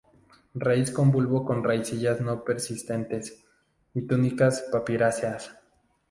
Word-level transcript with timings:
Raíz 0.55 0.89
con 0.89 1.11
bulbo 1.11 1.45
con 1.45 1.63
raicillas 1.63 2.21
no 2.21 2.43
persistentes 2.43 3.45
y 3.93 4.01
túnicas 4.01 4.61
papiráceas. 4.71 5.55